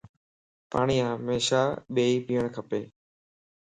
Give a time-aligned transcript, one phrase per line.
[0.71, 1.61] پاڻين ھميشا
[1.93, 2.69] ٻيئي پيڻ کپ